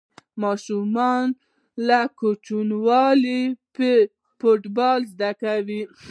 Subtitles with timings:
[0.41, 1.25] ماشومان
[1.87, 3.41] له کوچنیوالي
[4.39, 5.81] فوټبال زده کوي.